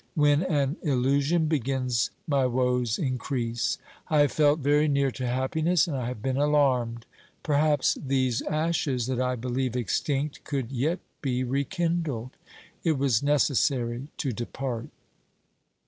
[0.15, 3.77] When an illusion begins my woes increase.
[4.07, 7.05] I have felt very near to happiness and I have been alarmed.
[7.43, 12.31] Perhaps these ashes that I believe extinct could yet be rekindled.
[12.83, 14.89] It was necessary to depart.